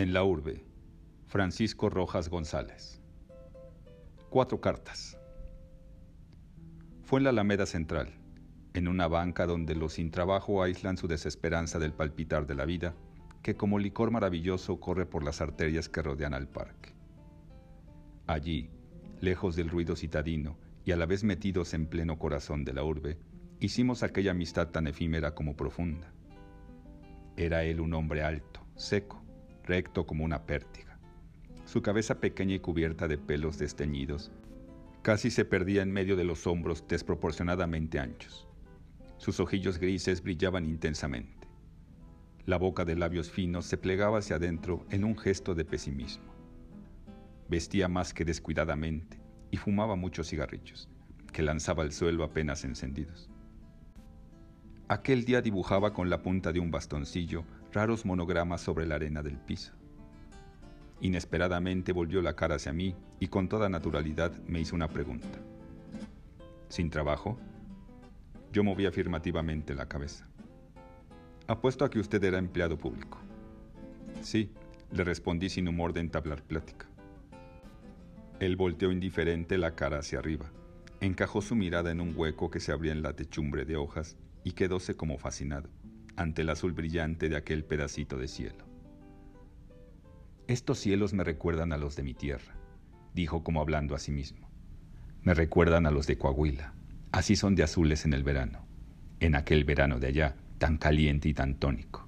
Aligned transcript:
En 0.00 0.14
la 0.14 0.24
urbe, 0.24 0.64
Francisco 1.26 1.90
Rojas 1.90 2.30
González. 2.30 3.02
Cuatro 4.30 4.58
cartas. 4.58 5.18
Fue 7.02 7.20
en 7.20 7.24
la 7.24 7.30
Alameda 7.30 7.66
Central, 7.66 8.08
en 8.72 8.88
una 8.88 9.08
banca 9.08 9.44
donde 9.44 9.74
los 9.74 9.92
sin 9.92 10.10
trabajo 10.10 10.62
aíslan 10.62 10.96
su 10.96 11.06
desesperanza 11.06 11.78
del 11.78 11.92
palpitar 11.92 12.46
de 12.46 12.54
la 12.54 12.64
vida, 12.64 12.94
que 13.42 13.56
como 13.56 13.78
licor 13.78 14.10
maravilloso 14.10 14.80
corre 14.80 15.04
por 15.04 15.22
las 15.22 15.42
arterias 15.42 15.90
que 15.90 16.00
rodean 16.00 16.32
al 16.32 16.48
parque. 16.48 16.94
Allí, 18.26 18.70
lejos 19.20 19.54
del 19.54 19.68
ruido 19.68 19.96
citadino 19.96 20.56
y 20.82 20.92
a 20.92 20.96
la 20.96 21.04
vez 21.04 21.24
metidos 21.24 21.74
en 21.74 21.86
pleno 21.86 22.18
corazón 22.18 22.64
de 22.64 22.72
la 22.72 22.84
urbe, 22.84 23.18
hicimos 23.60 24.02
aquella 24.02 24.30
amistad 24.30 24.68
tan 24.68 24.86
efímera 24.86 25.34
como 25.34 25.56
profunda. 25.56 26.10
Era 27.36 27.64
él 27.64 27.82
un 27.82 27.92
hombre 27.92 28.22
alto, 28.22 28.66
seco, 28.76 29.20
recto 29.70 30.04
como 30.04 30.24
una 30.24 30.46
pértiga. 30.46 30.98
Su 31.64 31.80
cabeza 31.80 32.18
pequeña 32.18 32.56
y 32.56 32.58
cubierta 32.58 33.06
de 33.06 33.18
pelos 33.18 33.56
desteñidos 33.56 34.32
casi 35.02 35.30
se 35.30 35.44
perdía 35.44 35.82
en 35.82 35.92
medio 35.92 36.16
de 36.16 36.24
los 36.24 36.48
hombros 36.48 36.84
desproporcionadamente 36.88 38.00
anchos. 38.00 38.48
Sus 39.18 39.38
ojillos 39.38 39.78
grises 39.78 40.24
brillaban 40.24 40.66
intensamente. 40.66 41.46
La 42.46 42.58
boca 42.58 42.84
de 42.84 42.96
labios 42.96 43.30
finos 43.30 43.64
se 43.64 43.78
plegaba 43.78 44.18
hacia 44.18 44.36
adentro 44.36 44.84
en 44.90 45.04
un 45.04 45.16
gesto 45.16 45.54
de 45.54 45.64
pesimismo. 45.64 46.34
Vestía 47.48 47.86
más 47.86 48.12
que 48.12 48.24
descuidadamente 48.24 49.20
y 49.52 49.56
fumaba 49.56 49.94
muchos 49.94 50.28
cigarrillos, 50.30 50.88
que 51.32 51.42
lanzaba 51.42 51.84
al 51.84 51.92
suelo 51.92 52.24
apenas 52.24 52.64
encendidos. 52.64 53.30
Aquel 54.88 55.24
día 55.24 55.40
dibujaba 55.40 55.92
con 55.92 56.10
la 56.10 56.22
punta 56.22 56.52
de 56.52 56.58
un 56.58 56.72
bastoncillo 56.72 57.44
raros 57.72 58.04
monogramas 58.04 58.60
sobre 58.60 58.86
la 58.86 58.96
arena 58.96 59.22
del 59.22 59.38
piso. 59.38 59.72
Inesperadamente 61.00 61.92
volvió 61.92 62.20
la 62.20 62.34
cara 62.34 62.56
hacia 62.56 62.72
mí 62.72 62.94
y 63.18 63.28
con 63.28 63.48
toda 63.48 63.68
naturalidad 63.68 64.32
me 64.46 64.60
hizo 64.60 64.74
una 64.74 64.88
pregunta. 64.88 65.38
¿Sin 66.68 66.90
trabajo? 66.90 67.38
Yo 68.52 68.64
moví 68.64 68.86
afirmativamente 68.86 69.74
la 69.74 69.86
cabeza. 69.86 70.28
Apuesto 71.46 71.84
a 71.84 71.90
que 71.90 72.00
usted 72.00 72.22
era 72.22 72.38
empleado 72.38 72.76
público. 72.76 73.18
Sí, 74.22 74.52
le 74.92 75.04
respondí 75.04 75.48
sin 75.48 75.68
humor 75.68 75.92
de 75.92 76.00
entablar 76.00 76.42
plática. 76.42 76.86
Él 78.40 78.56
volteó 78.56 78.92
indiferente 78.92 79.58
la 79.58 79.74
cara 79.74 79.98
hacia 79.98 80.18
arriba, 80.18 80.50
encajó 81.00 81.40
su 81.40 81.54
mirada 81.54 81.90
en 81.90 82.00
un 82.00 82.14
hueco 82.16 82.50
que 82.50 82.60
se 82.60 82.72
abría 82.72 82.92
en 82.92 83.02
la 83.02 83.14
techumbre 83.14 83.64
de 83.64 83.76
hojas 83.76 84.16
y 84.44 84.52
quedóse 84.52 84.96
como 84.96 85.18
fascinado 85.18 85.68
ante 86.20 86.42
el 86.42 86.50
azul 86.50 86.72
brillante 86.72 87.30
de 87.30 87.36
aquel 87.36 87.64
pedacito 87.64 88.18
de 88.18 88.28
cielo. 88.28 88.66
Estos 90.48 90.78
cielos 90.78 91.14
me 91.14 91.24
recuerdan 91.24 91.72
a 91.72 91.78
los 91.78 91.96
de 91.96 92.02
mi 92.02 92.12
tierra, 92.12 92.56
dijo 93.14 93.42
como 93.42 93.62
hablando 93.62 93.94
a 93.94 93.98
sí 93.98 94.12
mismo. 94.12 94.50
Me 95.22 95.32
recuerdan 95.32 95.86
a 95.86 95.90
los 95.90 96.06
de 96.06 96.18
Coahuila. 96.18 96.74
Así 97.10 97.36
son 97.36 97.54
de 97.54 97.62
azules 97.62 98.04
en 98.04 98.12
el 98.12 98.22
verano, 98.22 98.66
en 99.20 99.34
aquel 99.34 99.64
verano 99.64 99.98
de 99.98 100.08
allá, 100.08 100.36
tan 100.58 100.76
caliente 100.76 101.26
y 101.30 101.32
tan 101.32 101.54
tónico. 101.54 102.06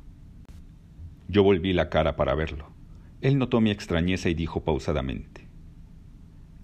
Yo 1.28 1.42
volví 1.42 1.72
la 1.72 1.88
cara 1.88 2.14
para 2.14 2.34
verlo. 2.34 2.70
Él 3.22 3.38
notó 3.38 3.62
mi 3.62 3.70
extrañeza 3.70 4.28
y 4.28 4.34
dijo 4.34 4.62
pausadamente, 4.62 5.48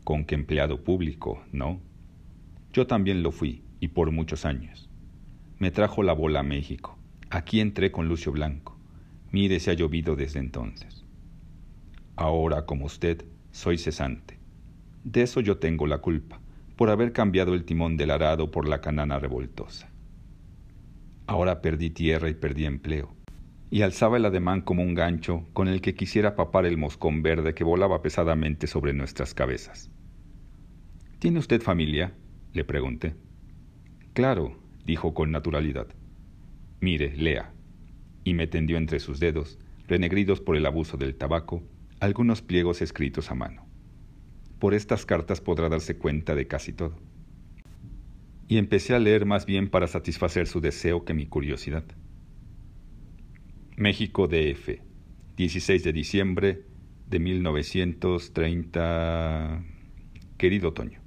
¿Con 0.04 0.26
qué 0.26 0.34
empleado 0.34 0.84
público, 0.84 1.42
no? 1.50 1.80
Yo 2.74 2.86
también 2.86 3.22
lo 3.22 3.32
fui, 3.32 3.62
y 3.80 3.88
por 3.88 4.10
muchos 4.10 4.44
años. 4.44 4.90
Me 5.58 5.70
trajo 5.70 6.02
la 6.02 6.12
bola 6.12 6.40
a 6.40 6.42
México. 6.42 6.97
Aquí 7.30 7.60
entré 7.60 7.92
con 7.92 8.08
Lucio 8.08 8.32
Blanco. 8.32 8.78
Mire 9.32 9.60
si 9.60 9.70
ha 9.70 9.74
llovido 9.74 10.16
desde 10.16 10.38
entonces. 10.38 11.04
Ahora, 12.16 12.64
como 12.64 12.86
usted, 12.86 13.26
soy 13.50 13.76
cesante. 13.76 14.38
De 15.04 15.22
eso 15.22 15.40
yo 15.40 15.58
tengo 15.58 15.86
la 15.86 15.98
culpa, 15.98 16.40
por 16.76 16.88
haber 16.88 17.12
cambiado 17.12 17.54
el 17.54 17.64
timón 17.64 17.96
del 17.96 18.10
arado 18.10 18.50
por 18.50 18.66
la 18.66 18.80
canana 18.80 19.18
revoltosa. 19.18 19.90
Ahora 21.26 21.60
perdí 21.60 21.90
tierra 21.90 22.30
y 22.30 22.34
perdí 22.34 22.64
empleo, 22.64 23.14
y 23.70 23.82
alzaba 23.82 24.16
el 24.16 24.24
ademán 24.24 24.62
como 24.62 24.82
un 24.82 24.94
gancho 24.94 25.46
con 25.52 25.68
el 25.68 25.82
que 25.82 25.94
quisiera 25.94 26.34
papar 26.34 26.64
el 26.64 26.78
moscón 26.78 27.22
verde 27.22 27.54
que 27.54 27.64
volaba 27.64 28.00
pesadamente 28.00 28.66
sobre 28.66 28.94
nuestras 28.94 29.34
cabezas. 29.34 29.90
¿Tiene 31.18 31.38
usted 31.38 31.60
familia? 31.60 32.14
le 32.54 32.64
pregunté. 32.64 33.14
Claro, 34.14 34.58
dijo 34.86 35.12
con 35.12 35.30
naturalidad. 35.30 35.88
Mire, 36.80 37.16
lea. 37.16 37.52
Y 38.24 38.34
me 38.34 38.46
tendió 38.46 38.76
entre 38.76 39.00
sus 39.00 39.20
dedos, 39.20 39.58
renegridos 39.86 40.40
por 40.40 40.56
el 40.56 40.66
abuso 40.66 40.96
del 40.96 41.16
tabaco, 41.16 41.62
algunos 42.00 42.42
pliegos 42.42 42.82
escritos 42.82 43.30
a 43.30 43.34
mano. 43.34 43.66
Por 44.58 44.74
estas 44.74 45.06
cartas 45.06 45.40
podrá 45.40 45.68
darse 45.68 45.96
cuenta 45.96 46.34
de 46.34 46.46
casi 46.46 46.72
todo. 46.72 46.96
Y 48.48 48.58
empecé 48.58 48.94
a 48.94 48.98
leer 48.98 49.26
más 49.26 49.46
bien 49.46 49.68
para 49.68 49.86
satisfacer 49.86 50.46
su 50.46 50.60
deseo 50.60 51.04
que 51.04 51.14
mi 51.14 51.26
curiosidad. 51.26 51.84
México 53.76 54.26
DF, 54.26 54.80
16 55.36 55.84
de 55.84 55.92
diciembre 55.92 56.64
de 57.08 57.18
1930. 57.18 59.64
Querido 60.36 60.72
Toño, 60.72 61.00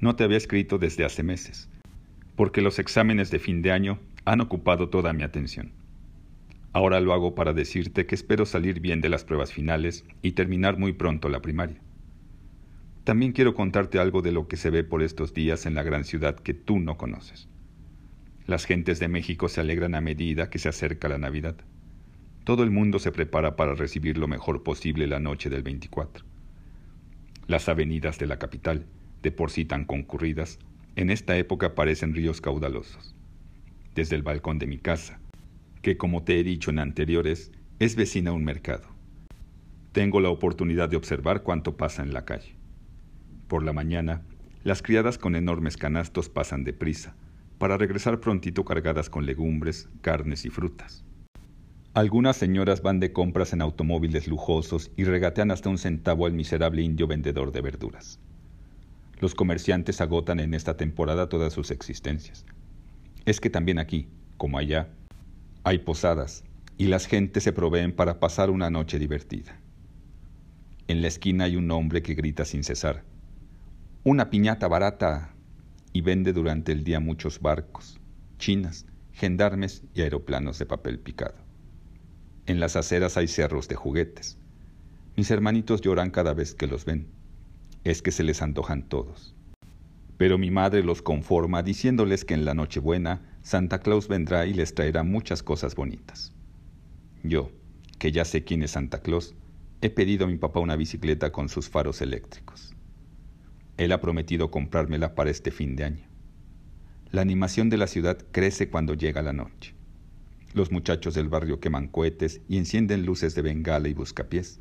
no 0.00 0.16
te 0.16 0.24
había 0.24 0.36
escrito 0.36 0.78
desde 0.78 1.04
hace 1.04 1.22
meses, 1.22 1.70
porque 2.34 2.60
los 2.60 2.78
exámenes 2.78 3.30
de 3.30 3.38
fin 3.38 3.62
de 3.62 3.72
año 3.72 3.98
han 4.26 4.40
ocupado 4.40 4.88
toda 4.88 5.12
mi 5.12 5.22
atención. 5.22 5.70
Ahora 6.72 7.00
lo 7.00 7.14
hago 7.14 7.36
para 7.36 7.52
decirte 7.52 8.06
que 8.06 8.16
espero 8.16 8.44
salir 8.44 8.80
bien 8.80 9.00
de 9.00 9.08
las 9.08 9.24
pruebas 9.24 9.52
finales 9.52 10.04
y 10.20 10.32
terminar 10.32 10.78
muy 10.78 10.92
pronto 10.92 11.28
la 11.28 11.40
primaria. 11.40 11.80
También 13.04 13.30
quiero 13.30 13.54
contarte 13.54 14.00
algo 14.00 14.22
de 14.22 14.32
lo 14.32 14.48
que 14.48 14.56
se 14.56 14.70
ve 14.70 14.82
por 14.82 15.00
estos 15.04 15.32
días 15.32 15.64
en 15.64 15.76
la 15.76 15.84
gran 15.84 16.04
ciudad 16.04 16.34
que 16.34 16.54
tú 16.54 16.80
no 16.80 16.98
conoces. 16.98 17.48
Las 18.48 18.64
gentes 18.64 18.98
de 18.98 19.06
México 19.06 19.48
se 19.48 19.60
alegran 19.60 19.94
a 19.94 20.00
medida 20.00 20.50
que 20.50 20.58
se 20.58 20.68
acerca 20.68 21.08
la 21.08 21.18
Navidad. 21.18 21.54
Todo 22.42 22.64
el 22.64 22.72
mundo 22.72 22.98
se 22.98 23.12
prepara 23.12 23.54
para 23.54 23.74
recibir 23.74 24.18
lo 24.18 24.26
mejor 24.26 24.64
posible 24.64 25.06
la 25.06 25.20
noche 25.20 25.50
del 25.50 25.62
24. 25.62 26.24
Las 27.46 27.68
avenidas 27.68 28.18
de 28.18 28.26
la 28.26 28.40
capital, 28.40 28.86
de 29.22 29.30
por 29.30 29.52
sí 29.52 29.64
tan 29.64 29.84
concurridas, 29.84 30.58
en 30.96 31.10
esta 31.10 31.36
época 31.36 31.76
parecen 31.76 32.12
ríos 32.12 32.40
caudalosos 32.40 33.15
desde 33.96 34.14
el 34.14 34.22
balcón 34.22 34.58
de 34.60 34.66
mi 34.66 34.78
casa, 34.78 35.18
que 35.82 35.96
como 35.96 36.22
te 36.22 36.38
he 36.38 36.44
dicho 36.44 36.70
en 36.70 36.78
anteriores, 36.78 37.50
es 37.78 37.96
vecina 37.96 38.30
a 38.30 38.34
un 38.34 38.44
mercado. 38.44 38.86
Tengo 39.92 40.20
la 40.20 40.28
oportunidad 40.28 40.90
de 40.90 40.98
observar 40.98 41.42
cuánto 41.42 41.78
pasa 41.78 42.02
en 42.02 42.12
la 42.12 42.26
calle. 42.26 42.54
Por 43.48 43.64
la 43.64 43.72
mañana, 43.72 44.22
las 44.64 44.82
criadas 44.82 45.16
con 45.16 45.34
enormes 45.34 45.78
canastos 45.78 46.28
pasan 46.28 46.62
deprisa, 46.62 47.16
para 47.56 47.78
regresar 47.78 48.20
prontito 48.20 48.66
cargadas 48.66 49.08
con 49.08 49.24
legumbres, 49.24 49.88
carnes 50.02 50.44
y 50.44 50.50
frutas. 50.50 51.04
Algunas 51.94 52.36
señoras 52.36 52.82
van 52.82 53.00
de 53.00 53.14
compras 53.14 53.54
en 53.54 53.62
automóviles 53.62 54.28
lujosos 54.28 54.90
y 54.98 55.04
regatean 55.04 55.50
hasta 55.50 55.70
un 55.70 55.78
centavo 55.78 56.26
al 56.26 56.34
miserable 56.34 56.82
indio 56.82 57.06
vendedor 57.06 57.50
de 57.50 57.62
verduras. 57.62 58.20
Los 59.20 59.34
comerciantes 59.34 60.02
agotan 60.02 60.40
en 60.40 60.52
esta 60.52 60.76
temporada 60.76 61.30
todas 61.30 61.54
sus 61.54 61.70
existencias 61.70 62.44
es 63.26 63.40
que 63.40 63.50
también 63.50 63.78
aquí, 63.78 64.08
como 64.38 64.56
allá, 64.56 64.88
hay 65.64 65.80
posadas 65.80 66.44
y 66.78 66.86
las 66.86 67.06
gentes 67.06 67.42
se 67.42 67.52
proveen 67.52 67.92
para 67.92 68.20
pasar 68.20 68.50
una 68.50 68.70
noche 68.70 68.98
divertida. 68.98 69.60
En 70.88 71.02
la 71.02 71.08
esquina 71.08 71.44
hay 71.44 71.56
un 71.56 71.70
hombre 71.70 72.02
que 72.02 72.14
grita 72.14 72.44
sin 72.44 72.64
cesar, 72.64 73.02
una 74.04 74.30
piñata 74.30 74.68
barata, 74.68 75.32
y 75.92 76.02
vende 76.02 76.32
durante 76.32 76.72
el 76.72 76.84
día 76.84 77.00
muchos 77.00 77.40
barcos, 77.40 77.98
chinas, 78.38 78.86
gendarmes 79.12 79.82
y 79.94 80.02
aeroplanos 80.02 80.58
de 80.58 80.66
papel 80.66 80.98
picado. 80.98 81.36
En 82.44 82.60
las 82.60 82.76
aceras 82.76 83.16
hay 83.16 83.28
cerros 83.28 83.66
de 83.66 83.76
juguetes. 83.76 84.38
Mis 85.16 85.30
hermanitos 85.30 85.80
lloran 85.80 86.10
cada 86.10 86.34
vez 86.34 86.54
que 86.54 86.66
los 86.66 86.84
ven. 86.84 87.08
Es 87.82 88.02
que 88.02 88.12
se 88.12 88.24
les 88.24 88.42
antojan 88.42 88.82
todos. 88.82 89.35
Pero 90.16 90.38
mi 90.38 90.50
madre 90.50 90.82
los 90.82 91.02
conforma 91.02 91.62
diciéndoles 91.62 92.24
que 92.24 92.34
en 92.34 92.44
la 92.44 92.54
Nochebuena 92.54 93.38
Santa 93.42 93.80
Claus 93.80 94.08
vendrá 94.08 94.46
y 94.46 94.54
les 94.54 94.74
traerá 94.74 95.02
muchas 95.02 95.42
cosas 95.42 95.74
bonitas. 95.74 96.32
Yo, 97.22 97.50
que 97.98 98.12
ya 98.12 98.24
sé 98.24 98.44
quién 98.44 98.62
es 98.62 98.72
Santa 98.72 99.00
Claus, 99.00 99.34
he 99.82 99.90
pedido 99.90 100.24
a 100.24 100.28
mi 100.28 100.36
papá 100.38 100.60
una 100.60 100.76
bicicleta 100.76 101.32
con 101.32 101.48
sus 101.48 101.68
faros 101.68 102.00
eléctricos. 102.00 102.74
Él 103.76 103.92
ha 103.92 104.00
prometido 104.00 104.50
comprármela 104.50 105.14
para 105.14 105.30
este 105.30 105.50
fin 105.50 105.76
de 105.76 105.84
año. 105.84 106.06
La 107.10 107.20
animación 107.20 107.68
de 107.68 107.76
la 107.76 107.86
ciudad 107.86 108.18
crece 108.32 108.68
cuando 108.68 108.94
llega 108.94 109.22
la 109.22 109.32
noche. 109.32 109.74
Los 110.54 110.72
muchachos 110.72 111.14
del 111.14 111.28
barrio 111.28 111.60
queman 111.60 111.88
cohetes 111.88 112.40
y 112.48 112.56
encienden 112.56 113.04
luces 113.04 113.34
de 113.34 113.42
bengala 113.42 113.88
y 113.88 113.94
buscapiés. 113.94 114.60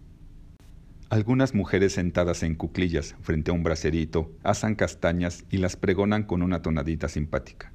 Algunas 1.09 1.53
mujeres 1.53 1.93
sentadas 1.93 2.41
en 2.41 2.55
cuclillas 2.55 3.15
frente 3.21 3.51
a 3.51 3.53
un 3.53 3.61
bracerito 3.61 4.31
asan 4.43 4.73
castañas 4.73 5.45
y 5.51 5.57
las 5.57 5.75
pregonan 5.75 6.23
con 6.23 6.41
una 6.41 6.63
tonadita 6.63 7.09
simpática. 7.09 7.71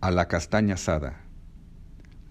A 0.00 0.10
la 0.10 0.26
castaña 0.26 0.74
asada. 0.74 1.24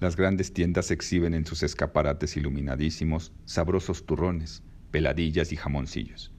las 0.02 0.16
grandes 0.16 0.54
tiendas 0.54 0.92
exhiben 0.92 1.34
en 1.34 1.46
sus 1.46 1.62
escaparates 1.62 2.38
iluminadísimos 2.38 3.34
sabrosos 3.46 4.06
turrones, 4.06 4.64
peladillas 4.92 5.52
y 5.52 5.58
jamoncillos. 5.58 6.32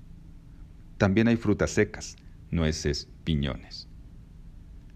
También 0.96 1.28
hay 1.28 1.36
frutas 1.36 1.70
secas, 1.70 2.16
nueces, 2.50 3.08
piñones. 3.24 3.88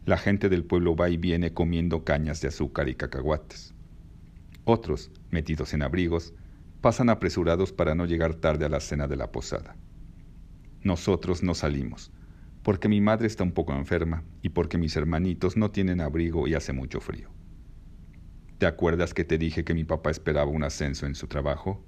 La 0.06 0.17
gente 0.17 0.49
del 0.49 0.64
pueblo 0.64 0.96
va 0.96 1.08
y 1.08 1.17
viene 1.17 1.52
comiendo 1.52 2.05
cañas 2.05 2.41
de 2.41 2.49
azúcar 2.49 2.88
y 2.88 2.94
cacahuates. 2.94 3.75
Otros, 4.64 5.11
metidos 5.31 5.75
en 5.75 5.82
abrigos, 5.82 6.32
pasan 6.84 7.08
apresurados 7.08 7.72
para 7.72 7.94
no 7.94 8.04
llegar 8.04 8.34
tarde 8.34 8.66
a 8.66 8.69
la 8.69 8.78
cena 8.78 9.08
de 9.08 9.16
la 9.16 9.32
posada. 9.32 9.75
Nosotros 10.82 11.42
no 11.42 11.54
salimos, 11.54 12.12
porque 12.62 12.90
mi 12.90 13.00
madre 13.00 13.26
está 13.26 13.42
un 13.42 13.52
poco 13.52 13.72
enferma 13.72 14.22
y 14.42 14.50
porque 14.50 14.76
mis 14.76 14.94
hermanitos 14.94 15.56
no 15.56 15.70
tienen 15.70 16.02
abrigo 16.02 16.46
y 16.46 16.52
hace 16.52 16.75
mucho 16.75 17.00
frío. 17.00 17.31
¿Te 18.58 18.66
acuerdas 18.66 19.14
que 19.14 19.25
te 19.25 19.38
dije 19.38 19.64
que 19.64 19.72
mi 19.72 19.84
papá 19.84 20.10
esperaba 20.10 20.50
un 20.50 20.62
ascenso 20.62 21.06
en 21.06 21.14
su 21.14 21.26
trabajo? 21.26 21.82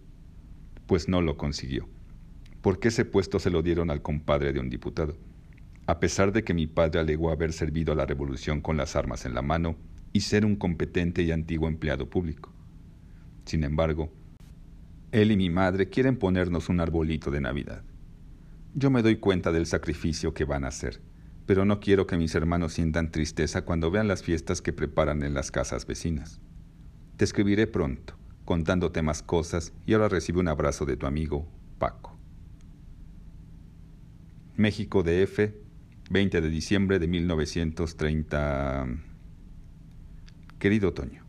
Pues 0.86 1.10
no 1.10 1.20
lo 1.20 1.36
consiguió, 1.36 1.86
porque 2.62 2.88
ese 2.88 3.04
puesto 3.04 3.38
se 3.38 3.50
lo 3.50 3.60
dieron 3.60 3.90
al 3.90 4.00
compadre 4.00 4.54
de 4.54 4.60
un 4.60 4.70
diputado, 4.70 5.18
a 5.86 6.00
pesar 6.00 6.32
de 6.32 6.42
que 6.42 6.54
mi 6.54 6.66
padre 6.66 7.00
alegó 7.00 7.30
haber 7.30 7.52
servido 7.52 7.92
a 7.92 7.96
la 7.96 8.06
revolución 8.06 8.62
con 8.62 8.78
las 8.78 8.96
armas 8.96 9.26
en 9.26 9.34
la 9.34 9.42
mano 9.42 9.76
y 10.14 10.22
ser 10.22 10.46
un 10.46 10.56
competente 10.56 11.20
y 11.20 11.32
antiguo 11.32 11.68
empleado 11.68 12.08
público. 12.08 12.50
Sin 13.44 13.62
embargo, 13.62 14.10
él 15.12 15.30
y 15.30 15.36
mi 15.36 15.50
madre 15.50 15.88
quieren 15.88 16.16
ponernos 16.16 16.68
un 16.68 16.80
arbolito 16.80 17.30
de 17.30 17.40
Navidad. 17.40 17.82
Yo 18.74 18.90
me 18.90 19.02
doy 19.02 19.16
cuenta 19.16 19.52
del 19.52 19.66
sacrificio 19.66 20.34
que 20.34 20.44
van 20.44 20.64
a 20.64 20.68
hacer, 20.68 21.00
pero 21.46 21.64
no 21.64 21.80
quiero 21.80 22.06
que 22.06 22.16
mis 22.16 22.34
hermanos 22.34 22.74
sientan 22.74 23.10
tristeza 23.10 23.62
cuando 23.62 23.90
vean 23.90 24.08
las 24.08 24.22
fiestas 24.22 24.60
que 24.60 24.72
preparan 24.72 25.22
en 25.22 25.32
las 25.32 25.50
casas 25.50 25.86
vecinas. 25.86 26.40
Te 27.16 27.24
escribiré 27.24 27.66
pronto, 27.66 28.14
contándote 28.44 29.00
más 29.00 29.22
cosas 29.22 29.72
y 29.86 29.94
ahora 29.94 30.08
recibe 30.08 30.40
un 30.40 30.48
abrazo 30.48 30.84
de 30.84 30.96
tu 30.96 31.06
amigo 31.06 31.48
Paco. 31.78 32.16
México 34.56 35.02
DF, 35.02 35.52
20 36.10 36.40
de 36.40 36.50
diciembre 36.50 36.98
de 36.98 37.08
1930. 37.08 38.86
Querido 40.58 40.92
Toño, 40.92 41.24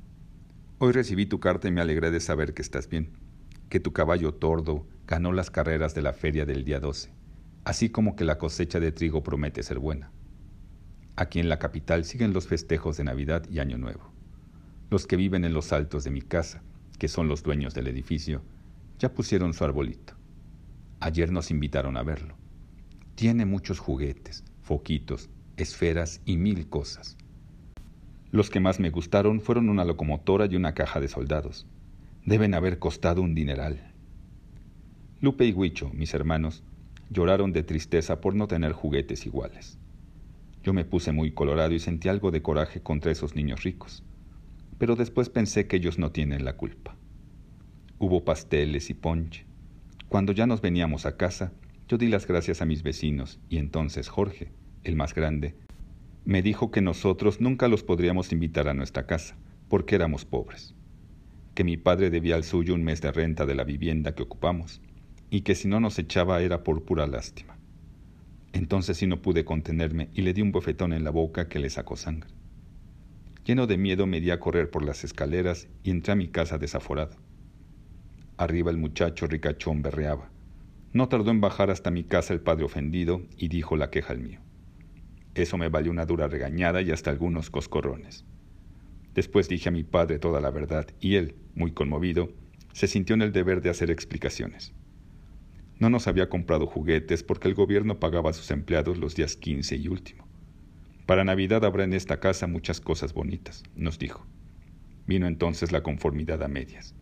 hoy 0.80 0.94
recibí 0.94 1.26
tu 1.26 1.40
carta 1.40 1.68
y 1.68 1.72
me 1.72 1.82
alegré 1.82 2.12
de 2.12 2.20
saber 2.20 2.54
que 2.54 2.62
estás 2.62 2.90
bien, 2.90 3.10
que 3.70 3.80
tu 3.80 3.94
caballo 3.94 4.34
tordo 4.34 4.86
ganó 5.08 5.32
las 5.34 5.52
carreras 5.52 5.96
de 5.96 6.02
la 6.02 6.14
feria 6.14 6.46
del 6.46 6.64
día 6.64 6.80
12, 6.80 7.12
así 7.66 7.90
como 7.90 8.16
que 8.16 8.26
la 8.26 8.38
cosecha 8.38 8.80
de 8.80 8.92
trigo 8.92 9.24
promete 9.24 9.64
ser 9.64 9.80
buena. 9.80 10.12
Aquí 11.16 11.40
en 11.40 11.50
la 11.50 11.60
capital 11.60 12.06
siguen 12.06 12.34
los 12.34 12.48
festejos 12.48 12.98
de 12.98 13.04
Navidad 13.04 13.44
y 13.50 13.60
Año 13.60 13.78
Nuevo. 13.78 14.12
Los 14.90 15.08
que 15.08 15.16
viven 15.16 15.46
en 15.46 15.54
los 15.54 15.74
altos 15.74 16.04
de 16.04 16.12
mi 16.12 16.22
casa, 16.22 16.62
que 17.00 17.08
son 17.08 17.28
los 17.28 17.44
dueños 17.44 17.74
del 17.74 17.88
edificio, 17.88 18.42
ya 19.00 19.14
pusieron 19.14 19.54
su 19.54 19.64
arbolito. 19.64 20.14
Ayer 21.00 21.32
nos 21.32 21.52
invitaron 21.52 21.98
a 21.98 22.04
verlo. 22.04 22.36
Tiene 23.16 23.46
muchos 23.46 23.80
juguetes, 23.80 24.44
foquitos, 24.62 25.30
esferas 25.58 26.22
y 26.26 26.38
mil 26.38 26.70
cosas. 26.70 27.18
Los 28.32 28.50
que 28.50 28.60
más 28.60 28.80
me 28.80 28.90
gustaron 28.90 29.42
fueron 29.42 29.70
una 29.70 29.86
locomotora 29.86 30.46
y 30.46 30.56
una 30.56 30.74
caja 30.74 31.00
de 31.00 31.08
soldados. 31.08 31.66
Deben 32.28 32.54
haber 32.54 32.78
costado 32.78 33.24
un 33.24 33.34
dineral. 33.34 33.92
Lupe 35.20 35.46
y 35.46 35.54
Huicho, 35.54 35.90
mis 35.96 36.14
hermanos, 36.14 36.64
lloraron 37.10 37.54
de 37.54 37.64
tristeza 37.64 38.22
por 38.22 38.36
no 38.36 38.48
tener 38.48 38.74
juguetes 38.74 39.26
iguales. 39.26 39.80
Yo 40.62 40.74
me 40.74 40.86
puse 40.86 41.12
muy 41.12 41.32
colorado 41.32 41.74
y 41.74 41.80
sentí 41.80 42.08
algo 42.08 42.30
de 42.30 42.44
coraje 42.44 42.82
contra 42.84 43.12
esos 43.12 43.36
niños 43.36 43.64
ricos 43.64 44.04
pero 44.78 44.96
después 44.96 45.30
pensé 45.30 45.68
que 45.68 45.78
ellos 45.78 45.98
no 45.98 46.12
tienen 46.12 46.46
la 46.46 46.54
culpa. 46.54 46.96
Hubo 48.00 48.24
pasteles 48.24 48.90
y 48.90 48.94
ponche. 48.94 49.46
Cuando 50.08 50.32
ya 50.32 50.46
nos 50.46 50.62
veníamos 50.62 51.06
a 51.06 51.18
casa, 51.18 51.52
yo 51.88 51.98
di 51.98 52.08
las 52.08 52.28
gracias 52.28 52.62
a 52.62 52.66
mis 52.66 52.84
vecinos 52.84 53.40
y 53.50 53.58
entonces 53.58 54.08
Jorge, 54.10 54.52
el 54.84 54.96
más 54.96 55.14
grande, 55.14 55.56
me 56.26 56.42
dijo 56.42 56.72
que 56.72 56.82
nosotros 56.82 57.42
nunca 57.42 57.68
los 57.68 57.84
podríamos 57.84 58.32
invitar 58.32 58.68
a 58.68 58.74
nuestra 58.74 59.08
casa, 59.08 59.36
porque 59.70 59.96
éramos 59.96 60.26
pobres, 60.26 60.76
que 61.58 61.64
mi 61.64 61.76
padre 61.76 62.12
debía 62.12 62.36
al 62.36 62.44
suyo 62.44 62.76
un 62.76 62.84
mes 62.84 63.02
de 63.02 63.12
renta 63.12 63.48
de 63.48 63.56
la 63.56 63.64
vivienda 63.64 64.14
que 64.14 64.22
ocupamos, 64.22 64.80
y 65.32 65.42
que 65.42 65.56
si 65.56 65.68
no 65.68 65.80
nos 65.80 65.98
echaba 65.98 66.40
era 66.44 66.64
por 66.64 66.84
pura 66.84 67.08
lástima. 67.08 67.58
Entonces 68.54 68.98
sí 68.98 69.08
no 69.08 69.24
pude 69.24 69.44
contenerme 69.44 70.10
y 70.14 70.22
le 70.22 70.34
di 70.34 70.44
un 70.44 70.52
bofetón 70.52 70.94
en 70.94 71.04
la 71.04 71.10
boca 71.10 71.50
que 71.50 71.58
le 71.58 71.72
sacó 71.72 71.96
sangre. 71.96 72.30
Lleno 73.44 73.66
de 73.66 73.80
miedo 73.80 74.06
me 74.06 74.22
di 74.22 74.30
a 74.30 74.40
correr 74.40 74.70
por 74.70 74.86
las 74.86 75.04
escaleras 75.04 75.68
y 75.82 75.90
entré 75.90 76.14
a 76.14 76.16
mi 76.16 76.28
casa 76.28 76.60
desaforado. 76.60 77.18
Arriba 78.38 78.70
el 78.70 78.78
muchacho 78.78 79.26
ricachón 79.26 79.82
berreaba. 79.82 80.30
No 80.94 81.10
tardó 81.10 81.32
en 81.32 81.42
bajar 81.42 81.72
hasta 81.72 81.90
mi 81.90 82.04
casa 82.04 82.36
el 82.36 82.42
padre 82.42 82.66
ofendido 82.66 83.24
y 83.36 83.48
dijo 83.48 83.78
la 83.78 83.90
queja 83.90 84.14
al 84.14 84.20
mío. 84.20 84.42
Eso 85.34 85.58
me 85.58 85.70
valió 85.70 85.90
una 85.90 86.06
dura 86.06 86.28
regañada 86.28 86.84
y 86.84 86.92
hasta 86.92 87.10
algunos 87.10 87.50
coscorrones. 87.50 88.26
Después 89.18 89.50
dije 89.50 89.70
a 89.70 89.72
mi 89.72 89.84
padre 89.84 90.20
toda 90.20 90.40
la 90.40 90.52
verdad 90.52 90.86
y 91.00 91.16
él, 91.16 91.34
muy 91.56 91.72
conmovido, 91.72 92.32
se 92.72 92.86
sintió 92.86 93.16
en 93.16 93.24
el 93.24 93.32
deber 93.32 93.64
de 93.64 93.72
hacer 93.72 93.90
explicaciones. 93.90 94.76
No 95.80 95.90
nos 95.90 96.06
había 96.06 96.30
comprado 96.30 96.68
juguetes 96.68 97.24
porque 97.24 97.48
el 97.48 97.56
gobierno 97.56 98.00
pagaba 98.00 98.30
a 98.30 98.34
sus 98.34 98.52
empleados 98.52 99.00
los 99.00 99.16
días 99.16 99.36
quince 99.36 99.76
y 99.76 99.88
último. 99.88 100.28
Para 101.08 101.24
Navidad 101.24 101.66
habrá 101.66 101.84
en 101.84 101.94
esta 101.94 102.20
casa 102.20 102.46
muchas 102.46 102.80
cosas 102.80 103.16
bonitas, 103.16 103.64
nos 103.76 103.98
dijo. 103.98 104.24
Vino 105.08 105.26
entonces 105.26 105.72
la 105.72 105.82
conformidad 105.82 106.44
a 106.44 106.48
medias. 106.48 106.94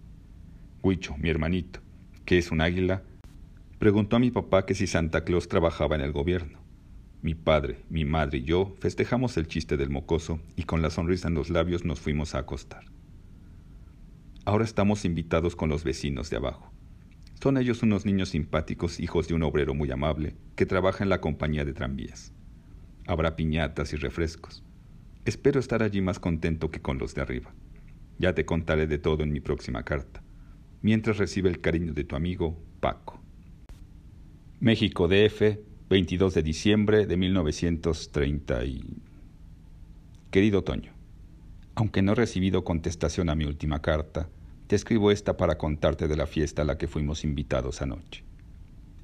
Huicho, 0.84 1.18
mi 1.18 1.30
hermanito, 1.30 1.82
que 2.24 2.38
es 2.38 2.50
un 2.50 2.62
águila, 2.62 3.04
preguntó 3.78 4.16
a 4.16 4.20
mi 4.20 4.32
papá 4.32 4.66
que 4.66 4.74
si 4.74 4.88
Santa 4.88 5.26
Claus 5.26 5.50
trabajaba 5.50 5.98
en 5.98 6.02
el 6.02 6.14
gobierno. 6.14 6.65
Mi 7.26 7.34
padre, 7.34 7.80
mi 7.90 8.06
madre 8.06 8.38
y 8.38 8.44
yo 8.44 8.76
festejamos 8.80 9.36
el 9.38 9.48
chiste 9.48 9.78
del 9.78 9.90
mocoso 9.90 10.40
y 10.56 10.62
con 10.62 10.84
la 10.84 10.92
sonrisa 10.92 11.28
en 11.28 11.34
los 11.34 11.50
labios 11.50 11.84
nos 11.84 12.00
fuimos 12.00 12.36
a 12.36 12.38
acostar. 12.38 12.84
Ahora 14.46 14.64
estamos 14.64 15.06
invitados 15.06 15.56
con 15.56 15.68
los 15.68 15.84
vecinos 15.84 16.30
de 16.30 16.38
abajo. 16.38 16.72
Son 17.42 17.58
ellos 17.58 17.82
unos 17.82 18.06
niños 18.06 18.30
simpáticos, 18.30 19.00
hijos 19.00 19.28
de 19.28 19.34
un 19.34 19.42
obrero 19.42 19.74
muy 19.74 19.90
amable, 19.90 20.36
que 20.56 20.68
trabaja 20.68 21.04
en 21.04 21.10
la 21.10 21.20
compañía 21.20 21.66
de 21.66 21.74
tranvías. 21.74 22.32
Habrá 23.08 23.36
piñatas 23.36 23.92
y 23.94 23.96
refrescos. 23.96 24.64
Espero 25.26 25.60
estar 25.60 25.82
allí 25.82 26.02
más 26.02 26.20
contento 26.20 26.70
que 26.70 26.84
con 26.84 27.00
los 27.00 27.16
de 27.16 27.24
arriba. 27.24 27.56
Ya 28.20 28.36
te 28.36 28.46
contaré 28.46 28.86
de 28.86 29.00
todo 29.00 29.24
en 29.24 29.34
mi 29.34 29.40
próxima 29.40 29.82
carta. 29.82 30.22
Mientras 30.84 31.18
recibe 31.18 31.50
el 31.50 31.60
cariño 31.60 31.92
de 31.92 32.04
tu 32.04 32.16
amigo 32.16 32.62
Paco. 32.82 33.20
México 34.60 35.08
DF, 35.08 35.58
22 35.88 36.34
de 36.34 36.42
diciembre 36.42 37.06
de 37.06 37.16
1930. 37.16 38.66
Y... 38.66 38.84
Querido 40.32 40.64
Toño, 40.64 40.94
aunque 41.76 42.02
no 42.02 42.14
he 42.14 42.16
recibido 42.16 42.64
contestación 42.64 43.30
a 43.30 43.36
mi 43.36 43.46
última 43.46 43.82
carta, 43.84 44.28
te 44.66 44.76
escribo 44.76 45.12
esta 45.12 45.38
para 45.38 45.60
contarte 45.60 46.08
de 46.08 46.18
la 46.18 46.26
fiesta 46.26 46.64
a 46.64 46.66
la 46.66 46.80
que 46.80 46.88
fuimos 46.88 47.24
invitados 47.24 47.84
anoche. 47.84 48.24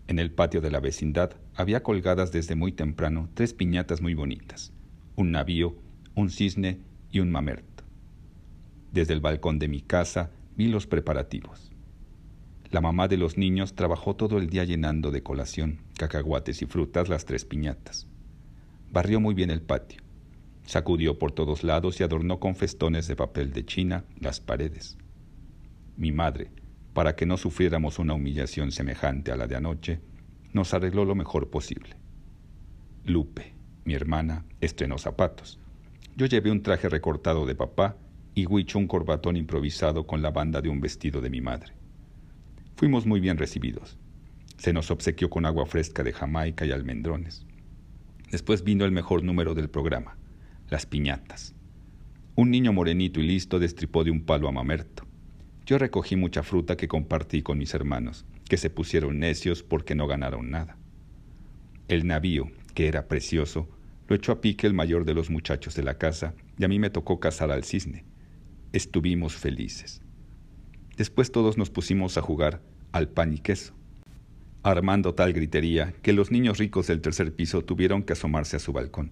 En 0.08 0.18
el 0.18 0.32
patio 0.32 0.60
de 0.60 0.72
la 0.72 0.80
vecindad 0.80 1.36
había 1.54 1.84
colgadas 1.84 2.32
desde 2.32 2.56
muy 2.56 2.72
temprano 2.72 3.30
tres 3.36 3.54
piñatas 3.54 4.02
muy 4.02 4.16
bonitas, 4.16 4.74
un 5.16 5.32
navío, 5.32 5.76
un 6.16 6.32
cisne 6.32 6.80
y 7.12 7.20
un 7.20 7.30
mamerto. 7.30 7.84
Desde 8.92 9.14
el 9.14 9.22
balcón 9.22 9.60
de 9.60 9.68
mi 9.68 9.82
casa 9.82 10.32
vi 10.58 10.68
los 10.68 10.88
preparativos. 10.88 11.71
La 12.72 12.80
mamá 12.80 13.10
de 13.10 13.18
los 13.18 13.38
niños 13.38 13.76
trabajó 13.76 14.16
todo 14.16 14.38
el 14.38 14.50
día 14.50 14.64
llenando 14.64 15.12
de 15.12 15.22
colación, 15.22 15.82
cacahuates 15.98 16.62
y 16.62 16.66
frutas 16.66 17.10
las 17.10 17.26
tres 17.26 17.44
piñatas. 17.44 18.08
Barrió 18.90 19.20
muy 19.20 19.34
bien 19.34 19.52
el 19.52 19.62
patio, 19.62 20.02
sacudió 20.66 21.20
por 21.20 21.34
todos 21.34 21.66
lados 21.66 22.00
y 22.00 22.04
adornó 22.04 22.40
con 22.40 22.56
festones 22.56 23.08
de 23.08 23.18
papel 23.18 23.52
de 23.52 23.66
China 23.66 24.06
las 24.22 24.40
paredes. 24.40 24.98
Mi 25.98 26.14
madre, 26.14 26.50
para 26.94 27.18
que 27.18 27.26
no 27.26 27.36
sufriéramos 27.36 28.00
una 28.00 28.14
humillación 28.14 28.72
semejante 28.72 29.34
a 29.34 29.36
la 29.36 29.48
de 29.48 29.58
anoche, 29.58 30.00
nos 30.54 30.74
arregló 30.74 31.04
lo 31.04 31.14
mejor 31.14 31.50
posible. 31.50 31.98
Lupe, 33.04 33.54
mi 33.84 33.96
hermana, 33.96 34.46
estrenó 34.62 34.98
zapatos. 34.98 35.60
Yo 36.16 36.26
llevé 36.26 36.52
un 36.52 36.64
traje 36.64 36.88
recortado 36.88 37.46
de 37.46 37.56
papá 37.56 37.98
y 38.34 38.46
Huicho 38.46 38.80
un 38.80 38.88
corbatón 38.88 39.36
improvisado 39.36 40.08
con 40.08 40.22
la 40.22 40.32
banda 40.32 40.62
de 40.62 40.70
un 40.70 40.80
vestido 40.80 41.20
de 41.20 41.30
mi 41.30 41.42
madre. 41.42 41.81
Fuimos 42.82 43.06
muy 43.06 43.20
bien 43.20 43.38
recibidos. 43.38 43.96
Se 44.58 44.74
nos 44.74 44.90
obsequió 44.90 45.30
con 45.30 45.46
agua 45.46 45.68
fresca 45.68 46.02
de 46.02 46.14
Jamaica 46.14 46.66
y 46.66 46.72
almendrones. 46.72 47.46
Después 48.32 48.64
vino 48.64 48.86
el 48.86 48.92
mejor 48.92 49.22
número 49.22 49.54
del 49.54 49.70
programa, 49.70 50.18
las 50.68 50.88
piñatas. 50.88 51.54
Un 52.34 52.50
niño 52.50 52.74
morenito 52.74 53.20
y 53.20 53.28
listo 53.28 53.60
destripó 53.60 54.04
de 54.04 54.10
un 54.10 54.26
palo 54.26 54.48
a 54.48 54.52
mamerto. 54.52 55.06
Yo 55.64 55.78
recogí 55.78 56.16
mucha 56.16 56.42
fruta 56.42 56.76
que 56.76 56.88
compartí 56.88 57.44
con 57.44 57.60
mis 57.60 57.76
hermanos, 57.76 58.26
que 58.50 58.58
se 58.58 58.72
pusieron 58.72 59.20
necios 59.20 59.62
porque 59.62 59.94
no 59.94 60.08
ganaron 60.08 60.50
nada. 60.50 60.76
El 61.88 62.08
navío, 62.08 62.50
que 62.74 62.88
era 62.88 63.08
precioso, 63.08 63.70
lo 64.08 64.16
echó 64.16 64.32
a 64.32 64.42
pique 64.42 64.66
el 64.66 64.74
mayor 64.74 65.06
de 65.06 65.14
los 65.14 65.30
muchachos 65.30 65.76
de 65.76 65.84
la 65.84 66.00
casa 66.00 66.34
y 66.58 66.64
a 66.64 66.68
mí 66.68 66.80
me 66.80 66.90
tocó 66.90 67.20
cazar 67.20 67.52
al 67.52 67.64
cisne. 67.64 68.06
Estuvimos 68.74 69.36
felices. 69.36 70.02
Después 70.98 71.32
todos 71.32 71.60
nos 71.60 71.70
pusimos 71.70 72.18
a 72.18 72.22
jugar 72.22 72.71
al 72.92 73.10
pan 73.10 73.34
y 73.34 73.40
queso, 73.40 73.74
armando 74.64 75.16
tal 75.16 75.34
gritería 75.34 75.94
que 76.02 76.14
los 76.14 76.32
niños 76.32 76.58
ricos 76.58 76.88
del 76.88 77.02
tercer 77.02 77.34
piso 77.34 77.64
tuvieron 77.64 78.04
que 78.04 78.14
asomarse 78.14 78.58
a 78.58 78.60
su 78.60 78.74
balcón, 78.74 79.12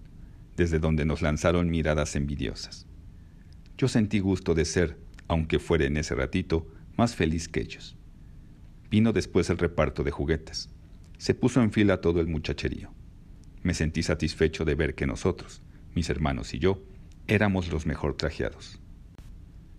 desde 0.56 0.78
donde 0.78 1.04
nos 1.04 1.22
lanzaron 1.22 1.70
miradas 1.70 2.14
envidiosas. 2.16 2.86
Yo 3.78 3.88
sentí 3.88 4.18
gusto 4.18 4.54
de 4.54 4.64
ser, 4.64 4.98
aunque 5.26 5.58
fuera 5.58 5.86
en 5.86 5.96
ese 5.96 6.14
ratito, 6.14 6.66
más 6.96 7.14
feliz 7.14 7.48
que 7.48 7.60
ellos. 7.60 7.96
Vino 8.90 9.12
después 9.12 9.48
el 9.50 9.58
reparto 9.58 10.02
de 10.04 10.10
juguetes. 10.10 10.68
Se 11.16 11.34
puso 11.34 11.62
en 11.62 11.72
fila 11.72 12.00
todo 12.00 12.20
el 12.20 12.26
muchacherío. 12.26 12.92
Me 13.62 13.74
sentí 13.74 14.02
satisfecho 14.02 14.64
de 14.64 14.74
ver 14.74 14.94
que 14.94 15.06
nosotros, 15.06 15.62
mis 15.94 16.10
hermanos 16.10 16.54
y 16.54 16.58
yo, 16.58 16.82
éramos 17.26 17.70
los 17.70 17.86
mejor 17.86 18.16
trajeados. 18.16 18.80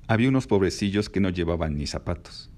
Había 0.07 0.29
unos 0.29 0.47
pobrecillos 0.47 1.09
que 1.09 1.19
no 1.19 1.29
llevaban 1.29 1.75
ni 1.75 1.87
zapatos. 1.87 2.49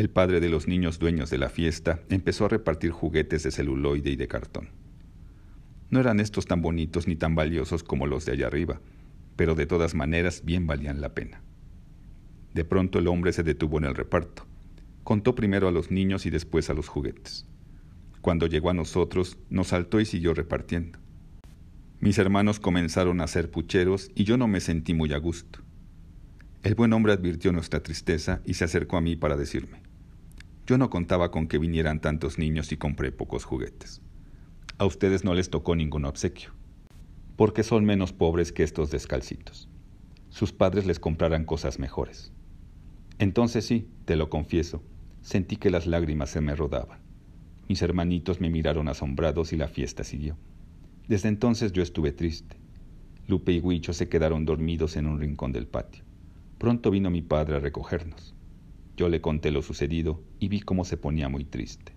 El 0.00 0.08
padre 0.08 0.40
de 0.40 0.48
los 0.48 0.66
niños 0.66 0.98
dueños 0.98 1.28
de 1.28 1.36
la 1.36 1.50
fiesta 1.50 2.00
empezó 2.08 2.46
a 2.46 2.48
repartir 2.48 2.90
juguetes 2.90 3.42
de 3.42 3.50
celuloide 3.50 4.08
y 4.08 4.16
de 4.16 4.28
cartón. 4.28 4.70
No 5.90 6.00
eran 6.00 6.20
estos 6.20 6.46
tan 6.46 6.62
bonitos 6.62 7.06
ni 7.06 7.16
tan 7.16 7.34
valiosos 7.34 7.82
como 7.82 8.06
los 8.06 8.24
de 8.24 8.32
allá 8.32 8.46
arriba, 8.46 8.80
pero 9.36 9.54
de 9.54 9.66
todas 9.66 9.94
maneras 9.94 10.42
bien 10.42 10.66
valían 10.66 11.02
la 11.02 11.12
pena. 11.12 11.42
De 12.54 12.64
pronto 12.64 12.98
el 12.98 13.08
hombre 13.08 13.34
se 13.34 13.42
detuvo 13.42 13.76
en 13.76 13.84
el 13.84 13.94
reparto. 13.94 14.46
Contó 15.04 15.34
primero 15.34 15.68
a 15.68 15.70
los 15.70 15.90
niños 15.90 16.24
y 16.24 16.30
después 16.30 16.70
a 16.70 16.72
los 16.72 16.88
juguetes. 16.88 17.44
Cuando 18.22 18.46
llegó 18.46 18.70
a 18.70 18.74
nosotros, 18.74 19.36
nos 19.50 19.66
saltó 19.66 20.00
y 20.00 20.06
siguió 20.06 20.32
repartiendo. 20.32 20.98
Mis 21.98 22.16
hermanos 22.16 22.58
comenzaron 22.58 23.20
a 23.20 23.26
ser 23.26 23.50
pucheros 23.50 24.10
y 24.14 24.24
yo 24.24 24.38
no 24.38 24.48
me 24.48 24.60
sentí 24.60 24.94
muy 24.94 25.12
a 25.12 25.18
gusto. 25.18 25.58
El 26.62 26.74
buen 26.74 26.94
hombre 26.94 27.12
advirtió 27.12 27.52
nuestra 27.52 27.82
tristeza 27.82 28.40
y 28.46 28.54
se 28.54 28.64
acercó 28.64 28.96
a 28.96 29.02
mí 29.02 29.16
para 29.16 29.36
decirme, 29.36 29.89
yo 30.66 30.78
no 30.78 30.90
contaba 30.90 31.30
con 31.30 31.48
que 31.48 31.58
vinieran 31.58 32.00
tantos 32.00 32.38
niños 32.38 32.72
y 32.72 32.76
compré 32.76 33.12
pocos 33.12 33.44
juguetes. 33.44 34.02
A 34.78 34.84
ustedes 34.84 35.24
no 35.24 35.34
les 35.34 35.50
tocó 35.50 35.76
ningún 35.76 36.04
obsequio, 36.04 36.52
porque 37.36 37.62
son 37.62 37.84
menos 37.84 38.12
pobres 38.12 38.52
que 38.52 38.62
estos 38.62 38.90
descalcitos. 38.90 39.68
Sus 40.28 40.52
padres 40.52 40.86
les 40.86 41.00
comprarán 41.00 41.44
cosas 41.44 41.78
mejores. 41.78 42.32
Entonces 43.18 43.66
sí, 43.66 43.88
te 44.04 44.16
lo 44.16 44.30
confieso, 44.30 44.82
sentí 45.22 45.56
que 45.56 45.70
las 45.70 45.86
lágrimas 45.86 46.30
se 46.30 46.40
me 46.40 46.54
rodaban. 46.54 47.00
Mis 47.68 47.82
hermanitos 47.82 48.40
me 48.40 48.50
miraron 48.50 48.88
asombrados 48.88 49.52
y 49.52 49.56
la 49.56 49.68
fiesta 49.68 50.02
siguió. 50.02 50.36
Desde 51.08 51.28
entonces 51.28 51.72
yo 51.72 51.82
estuve 51.82 52.12
triste. 52.12 52.56
Lupe 53.26 53.52
y 53.52 53.60
Huicho 53.60 53.92
se 53.92 54.08
quedaron 54.08 54.44
dormidos 54.44 54.96
en 54.96 55.06
un 55.06 55.20
rincón 55.20 55.52
del 55.52 55.66
patio. 55.66 56.04
Pronto 56.58 56.90
vino 56.90 57.10
mi 57.10 57.22
padre 57.22 57.56
a 57.56 57.60
recogernos. 57.60 58.34
Yo 59.00 59.08
le 59.08 59.22
conté 59.22 59.50
lo 59.50 59.62
sucedido 59.62 60.22
y 60.40 60.48
vi 60.48 60.60
cómo 60.60 60.84
se 60.84 60.98
ponía 60.98 61.30
muy 61.30 61.46
triste. 61.46 61.94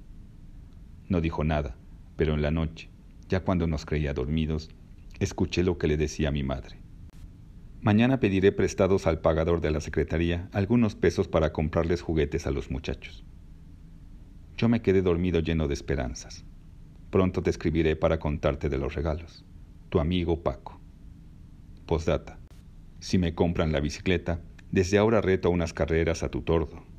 No 1.09 1.19
dijo 1.19 1.43
nada, 1.43 1.75
pero 2.15 2.33
en 2.33 2.41
la 2.41 2.49
noche, 2.49 2.89
ya 3.27 3.41
cuando 3.41 3.67
nos 3.67 3.85
creía 3.85 4.13
dormidos, 4.13 4.69
escuché 5.19 5.63
lo 5.63 5.77
que 5.77 5.87
le 5.87 5.97
decía 5.97 6.31
mi 6.31 6.43
madre. 6.43 6.77
Mañana 7.81 8.21
pediré 8.21 8.53
prestados 8.53 9.05
al 9.05 9.19
pagador 9.19 9.59
de 9.59 9.71
la 9.71 9.81
secretaría 9.81 10.47
algunos 10.53 10.95
pesos 10.95 11.27
para 11.27 11.51
comprarles 11.51 12.01
juguetes 12.01 12.47
a 12.47 12.51
los 12.51 12.71
muchachos. 12.71 13.25
Yo 14.55 14.69
me 14.69 14.81
quedé 14.81 15.01
dormido 15.01 15.41
lleno 15.41 15.67
de 15.67 15.73
esperanzas. 15.73 16.45
Pronto 17.09 17.43
te 17.43 17.49
escribiré 17.49 17.97
para 17.97 18.17
contarte 18.17 18.69
de 18.69 18.77
los 18.77 18.95
regalos. 18.95 19.43
Tu 19.89 19.99
amigo 19.99 20.41
Paco. 20.41 20.79
Postdata. 21.85 22.39
Si 23.01 23.17
me 23.17 23.35
compran 23.35 23.73
la 23.73 23.81
bicicleta, 23.81 24.39
desde 24.71 24.97
ahora 24.97 25.19
reto 25.19 25.49
unas 25.49 25.73
carreras 25.73 26.23
a 26.23 26.29
tu 26.29 26.43
tordo. 26.43 26.92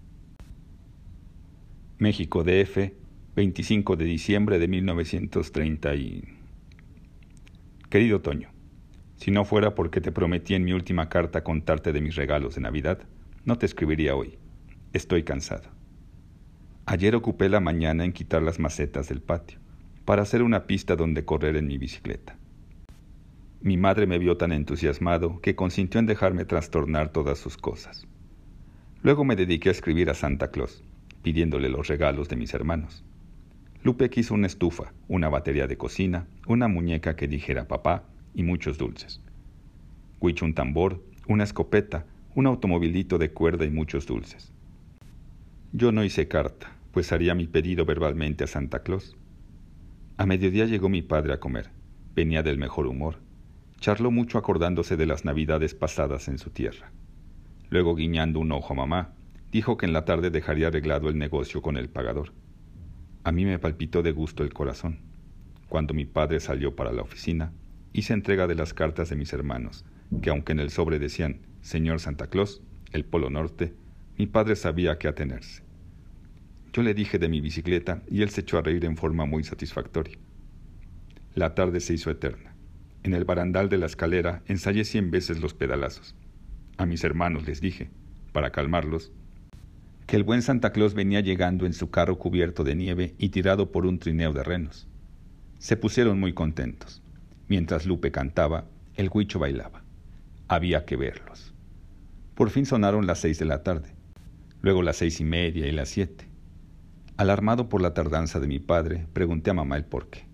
México 1.99 2.43
DF, 2.43 2.93
25 3.37 3.95
de 3.95 4.05
diciembre 4.05 4.59
de 4.59 4.67
1930 4.67 5.95
y... 5.95 6.25
Querido 7.89 8.21
Toño, 8.21 8.49
si 9.17 9.31
no 9.31 9.45
fuera 9.45 9.77
porque 9.77 10.01
te 10.01 10.11
prometí 10.11 10.55
en 10.55 10.65
mi 10.65 10.73
última 10.73 11.09
carta 11.09 11.45
contarte 11.45 11.93
de 11.93 12.01
mis 12.01 12.17
regalos 12.17 12.57
de 12.57 12.63
Navidad, 12.63 12.99
no 13.45 13.59
te 13.59 13.67
escribiría 13.67 14.17
hoy. 14.17 14.39
Estoy 14.93 15.23
cansado. 15.23 15.71
Ayer 16.85 17.15
ocupé 17.15 17.49
la 17.49 17.61
mañana 17.61 18.05
en 18.05 18.13
quitar 18.13 18.43
las 18.43 18.59
macetas 18.59 19.09
del 19.09 19.23
patio, 19.23 19.61
para 20.05 20.23
hacer 20.23 20.43
una 20.43 20.67
pista 20.67 20.97
donde 20.97 21.25
correr 21.25 21.57
en 21.57 21.69
mi 21.69 21.79
bicicleta. 21.79 22.37
Mi 23.61 23.77
madre 23.77 24.09
me 24.09 24.19
vio 24.19 24.37
tan 24.37 24.51
entusiasmado 24.51 25.41
que 25.41 25.55
consintió 25.55 26.01
en 26.01 26.07
dejarme 26.07 26.45
trastornar 26.45 27.13
todas 27.13 27.39
sus 27.39 27.57
cosas. 27.57 28.05
Luego 29.03 29.25
me 29.25 29.37
dediqué 29.37 29.69
a 29.69 29.73
escribir 29.73 30.11
a 30.11 30.15
Santa 30.15 30.51
Claus, 30.51 30.83
pidiéndole 31.25 31.69
los 31.69 31.89
regalos 31.89 32.29
de 32.29 32.37
mis 32.37 32.55
hermanos. 32.55 33.03
Lupe 33.83 34.09
quiso 34.11 34.35
una 34.35 34.47
estufa, 34.47 34.93
una 35.09 35.29
batería 35.29 35.67
de 35.67 35.77
cocina, 35.77 36.29
una 36.47 36.69
muñeca 36.69 37.17
que 37.17 37.27
dijera 37.27 37.67
papá 37.67 38.05
y 38.33 38.45
muchos 38.45 38.79
dulces. 38.79 39.21
Huicho 40.21 40.45
un 40.45 40.55
tambor, 40.55 41.03
una 41.27 41.43
escopeta, 41.43 42.07
un 42.37 42.47
automovilito 42.47 43.19
de 43.19 43.33
cuerda 43.33 43.65
y 43.65 43.71
muchos 43.71 44.07
dulces. 44.07 44.53
Yo 45.73 45.91
no 45.91 46.05
hice 46.05 46.29
carta, 46.29 46.77
pues 46.93 47.11
haría 47.11 47.35
mi 47.35 47.49
pedido 47.49 47.85
verbalmente 47.85 48.45
a 48.45 48.47
Santa 48.47 48.85
Claus. 48.85 49.17
A 50.17 50.27
mediodía 50.27 50.67
llegó 50.67 50.89
mi 50.89 51.03
padre 51.03 51.33
a 51.33 51.41
comer. 51.41 51.71
Venía 52.15 52.45
del 52.45 52.59
mejor 52.59 52.87
humor 52.87 53.25
Charló 53.85 54.11
mucho 54.11 54.39
acordándose 54.39 54.97
de 54.97 55.05
las 55.05 55.27
navidades 55.27 55.75
pasadas 55.75 56.29
en 56.29 56.39
su 56.39 56.49
tierra. 56.49 56.91
Luego, 57.69 57.95
guiñando 57.95 58.41
un 58.41 58.51
ojo 58.51 58.73
a 58.73 58.77
mamá, 58.77 59.13
dijo 59.55 59.77
que 59.77 59.87
en 59.87 59.93
la 59.93 60.05
tarde 60.05 60.31
dejaría 60.31 60.67
arreglado 60.67 61.09
el 61.09 61.17
negocio 61.17 61.63
con 61.63 61.77
el 61.77 61.89
pagador. 61.89 62.33
A 63.23 63.31
mí 63.31 63.45
me 63.45 63.61
palpitó 63.61 64.03
de 64.03 64.11
gusto 64.11 64.43
el 64.43 64.53
corazón. 64.53 64.99
Cuando 65.69 65.95
mi 65.95 66.07
padre 66.07 66.41
salió 66.41 66.75
para 66.75 66.91
la 66.91 67.03
oficina, 67.03 67.53
hice 67.93 68.15
entrega 68.15 68.49
de 68.49 68.57
las 68.57 68.75
cartas 68.75 69.11
de 69.11 69.17
mis 69.17 69.33
hermanos, 69.33 69.85
que 70.21 70.31
aunque 70.31 70.51
en 70.51 70.59
el 70.59 70.71
sobre 70.71 70.99
decían 70.99 71.47
Señor 71.61 72.01
Santa 72.01 72.27
Claus, 72.27 72.63
el 72.91 73.05
Polo 73.05 73.31
Norte, 73.31 73.73
mi 74.19 74.27
padre 74.27 74.57
sabía 74.57 74.99
qué 74.99 75.07
atenerse. 75.07 75.63
Yo 76.73 76.83
le 76.83 76.93
dije 76.93 77.21
de 77.21 77.29
mi 77.29 77.41
bicicleta 77.41 78.03
y 78.11 78.23
él 78.23 78.31
se 78.31 78.41
echó 78.41 78.59
a 78.59 78.63
reír 78.63 78.85
en 78.85 78.97
forma 78.97 79.25
muy 79.25 79.45
satisfactoria. 79.45 80.19
La 81.37 81.55
tarde 81.55 81.79
se 81.79 81.95
hizo 81.95 82.11
eterna. 82.11 82.57
En 83.05 83.15
el 83.15 83.25
barandal 83.25 83.69
de 83.69 83.79
la 83.79 83.87
escalera 83.87 84.43
ensayé 84.47 84.85
cien 84.85 85.13
veces 85.13 85.41
los 85.41 85.55
pedalazos. 85.55 86.17
A 86.77 86.87
mis 86.87 87.05
hermanos 87.05 87.47
les 87.47 87.61
dije, 87.61 87.93
para 88.33 88.51
calmarlos, 88.51 89.13
que 90.07 90.17
el 90.17 90.25
buen 90.25 90.43
Santa 90.43 90.73
Claus 90.73 90.95
venía 90.95 91.21
llegando 91.21 91.67
en 91.67 91.73
su 91.73 91.91
carro 91.91 92.19
cubierto 92.19 92.63
de 92.65 92.75
nieve 92.75 93.15
y 93.19 93.31
tirado 93.31 93.73
por 93.73 93.87
un 93.87 93.99
trineo 93.99 94.33
de 94.33 94.43
renos. 94.43 94.87
Se 95.59 95.77
pusieron 95.77 96.21
muy 96.21 96.35
contentos. 96.35 97.03
Mientras 97.49 97.87
Lupe 97.87 98.11
cantaba, 98.11 98.67
el 98.97 99.11
huicho 99.13 99.39
bailaba. 99.39 99.83
Había 100.49 100.85
que 100.85 100.97
verlos. 100.97 101.55
Por 102.35 102.51
fin 102.51 102.67
sonaron 102.67 103.07
las 103.07 103.21
seis 103.21 103.39
de 103.39 103.45
la 103.45 103.63
tarde, 103.63 103.95
luego 104.61 104.83
las 104.83 104.97
seis 104.97 105.21
y 105.21 105.25
media 105.25 105.67
y 105.67 105.73
las 105.73 105.89
siete. 105.89 106.29
Alarmado 107.17 107.69
por 107.69 107.81
la 107.81 107.95
tardanza 107.95 108.41
de 108.41 108.49
mi 108.49 108.59
padre, 108.59 109.07
pregunté 109.13 109.51
a 109.51 109.55
mamá 109.55 109.77
el 109.77 109.85
por 109.85 110.11
qué. 110.11 110.27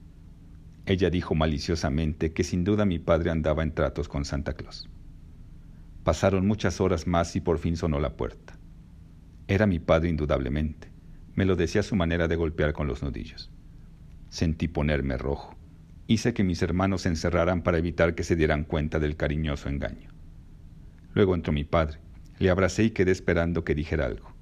Ella 0.86 1.10
dijo 1.10 1.34
maliciosamente 1.34 2.32
que 2.32 2.42
sin 2.42 2.64
duda 2.64 2.84
mi 2.86 2.98
padre 2.98 3.30
andaba 3.30 3.62
en 3.62 3.74
tratos 3.74 4.08
con 4.08 4.24
Santa 4.24 4.54
Claus. 4.54 4.88
Pasaron 6.02 6.46
muchas 6.46 6.80
horas 6.80 7.06
más 7.06 7.36
y 7.36 7.40
por 7.40 7.58
fin 7.58 7.76
sonó 7.76 8.00
la 8.00 8.16
puerta. 8.16 8.59
Era 9.50 9.66
mi 9.66 9.80
padre 9.80 10.08
indudablemente. 10.08 10.92
Me 11.34 11.44
lo 11.44 11.56
decía 11.56 11.82
su 11.82 11.96
manera 11.96 12.28
de 12.28 12.36
golpear 12.36 12.72
con 12.72 12.86
los 12.86 13.02
nudillos. 13.02 13.50
Sentí 14.28 14.68
ponerme 14.68 15.18
rojo. 15.18 15.56
Hice 16.06 16.32
que 16.32 16.44
mis 16.44 16.62
hermanos 16.62 17.02
se 17.02 17.08
encerraran 17.08 17.64
para 17.64 17.78
evitar 17.78 18.14
que 18.14 18.22
se 18.22 18.36
dieran 18.36 18.62
cuenta 18.62 19.00
del 19.00 19.16
cariñoso 19.16 19.68
engaño. 19.68 20.08
Luego 21.14 21.34
entró 21.34 21.52
mi 21.52 21.64
padre. 21.64 21.98
Le 22.38 22.48
abracé 22.48 22.84
y 22.84 22.90
quedé 22.90 23.10
esperando 23.10 23.64
que 23.64 23.74
dijera 23.74 24.06
algo. 24.06 24.32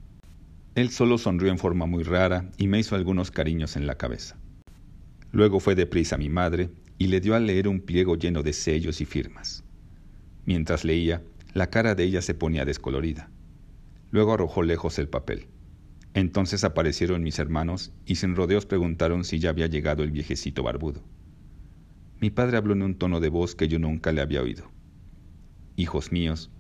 Él 0.74 0.90
solo 0.90 1.16
sonrió 1.16 1.50
en 1.50 1.58
forma 1.58 1.86
muy 1.86 2.02
rara 2.02 2.50
y 2.58 2.68
me 2.68 2.78
hizo 2.78 2.94
algunos 2.94 3.30
cariños 3.30 3.76
en 3.76 3.86
la 3.86 3.94
cabeza. 3.94 4.36
Luego 5.32 5.58
fue 5.58 5.74
deprisa 5.74 6.18
mi 6.18 6.28
madre 6.28 6.68
y 6.98 7.06
le 7.06 7.22
dio 7.22 7.34
a 7.34 7.40
leer 7.40 7.66
un 7.66 7.80
pliego 7.80 8.16
lleno 8.16 8.42
de 8.42 8.52
sellos 8.52 9.00
y 9.00 9.06
firmas. 9.06 9.64
Mientras 10.44 10.84
leía, 10.84 11.22
la 11.54 11.70
cara 11.70 11.94
de 11.94 12.04
ella 12.04 12.20
se 12.20 12.34
ponía 12.34 12.66
descolorida. 12.66 13.30
Luego 14.10 14.32
arrojó 14.32 14.62
lejos 14.62 14.98
el 14.98 15.08
papel. 15.08 15.48
Entonces 16.14 16.64
aparecieron 16.64 17.22
mis 17.22 17.38
hermanos 17.38 17.92
y 18.06 18.16
sin 18.16 18.34
rodeos 18.34 18.66
preguntaron 18.66 19.24
si 19.24 19.38
ya 19.38 19.50
había 19.50 19.66
llegado 19.66 20.02
el 20.02 20.10
viejecito 20.10 20.62
barbudo. 20.62 21.02
Mi 22.20 22.30
padre 22.30 22.56
habló 22.56 22.72
en 22.72 22.82
un 22.82 22.94
tono 22.96 23.20
de 23.20 23.28
voz 23.28 23.54
que 23.54 23.68
yo 23.68 23.78
nunca 23.78 24.10
le 24.12 24.20
había 24.20 24.42
oído. 24.42 24.70
Hijos 25.76 26.10
míos, 26.10 26.50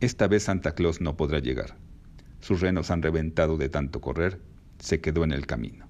esta 0.00 0.28
vez 0.28 0.44
Santa 0.44 0.76
Claus 0.76 1.00
no 1.00 1.16
podrá 1.16 1.40
llegar. 1.40 1.76
Sus 2.40 2.60
renos 2.60 2.92
han 2.92 3.02
reventado 3.02 3.56
de 3.56 3.68
tanto 3.68 4.00
correr, 4.00 4.40
se 4.78 5.00
quedó 5.00 5.24
en 5.24 5.32
el 5.32 5.46
camino. 5.46 5.88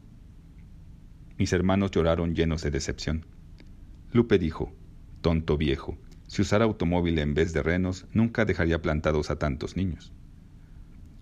Mis 1.37 1.52
hermanos 1.52 1.90
lloraron 1.90 2.34
llenos 2.34 2.62
de 2.62 2.70
decepción. 2.70 3.26
Lupe 4.12 4.38
dijo, 4.38 4.72
Tonto 5.20 5.58
viejo, 5.58 5.98
Si 6.26 6.42
usara 6.42 6.64
automóvil 6.64 7.18
en 7.18 7.34
vez 7.34 7.52
de 7.52 7.62
renos, 7.62 8.06
nunca 8.12 8.44
dejaría 8.44 8.82
plantados 8.82 9.30
a 9.30 9.38
tantos 9.38 9.76
niños. 9.76 10.12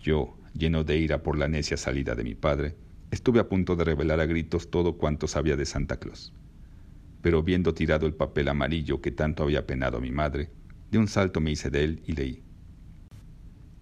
Yo, 0.06 0.36
lleno 0.54 0.84
de 0.84 0.98
ira 0.98 1.24
por 1.24 1.36
la 1.36 1.48
necia 1.48 1.76
salida 1.76 2.14
de 2.14 2.22
mi 2.22 2.36
padre, 2.36 2.76
estuve 3.10 3.40
a 3.40 3.48
punto 3.48 3.74
de 3.74 3.82
revelar 3.82 4.20
a 4.20 4.26
gritos 4.26 4.70
todo 4.70 4.98
cuanto 4.98 5.26
sabía 5.26 5.56
de 5.56 5.66
Santa 5.66 5.96
Claus. 5.96 6.32
Pero 7.22 7.42
viendo 7.42 7.74
tirado 7.74 8.06
el 8.06 8.14
papel 8.14 8.46
amarillo 8.46 9.00
que 9.00 9.10
tanto 9.10 9.42
había 9.42 9.66
penado 9.66 9.98
a 9.98 10.00
mi 10.00 10.12
madre, 10.12 10.52
de 10.92 10.98
un 10.98 11.08
salto 11.08 11.40
me 11.40 11.50
hice 11.50 11.70
de 11.70 11.82
él 11.82 12.02
y 12.06 12.12
leí. 12.12 12.44